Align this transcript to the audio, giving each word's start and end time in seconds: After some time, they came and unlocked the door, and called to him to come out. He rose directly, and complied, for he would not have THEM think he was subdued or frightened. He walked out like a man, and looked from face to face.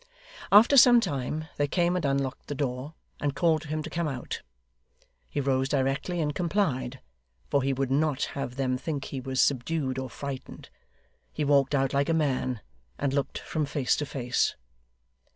After 0.51 0.77
some 0.77 0.99
time, 0.99 1.45
they 1.57 1.67
came 1.67 1.95
and 1.95 2.03
unlocked 2.03 2.47
the 2.47 2.55
door, 2.55 2.95
and 3.19 3.35
called 3.35 3.61
to 3.61 3.67
him 3.67 3.83
to 3.83 3.89
come 3.91 4.07
out. 4.07 4.41
He 5.29 5.39
rose 5.39 5.69
directly, 5.69 6.19
and 6.19 6.33
complied, 6.33 6.99
for 7.51 7.61
he 7.61 7.71
would 7.71 7.91
not 7.91 8.23
have 8.33 8.55
THEM 8.55 8.79
think 8.79 9.05
he 9.05 9.21
was 9.21 9.39
subdued 9.39 9.99
or 9.99 10.09
frightened. 10.09 10.71
He 11.31 11.45
walked 11.45 11.75
out 11.75 11.93
like 11.93 12.09
a 12.09 12.15
man, 12.15 12.61
and 12.97 13.13
looked 13.13 13.37
from 13.37 13.67
face 13.67 13.95
to 13.97 14.07
face. 14.07 14.55